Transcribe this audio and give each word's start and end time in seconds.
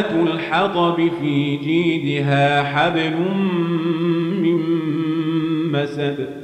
الحطب 0.00 1.10
في 1.20 1.56
جيدها 1.56 2.62
حبل 2.62 3.16
من 4.42 4.60
مسد. 5.72 6.43